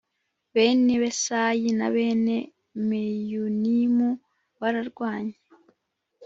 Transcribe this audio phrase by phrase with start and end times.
[0.53, 2.37] Bene Besayi Na Bene
[2.87, 4.09] Meyunimu
[4.59, 5.37] bararwanye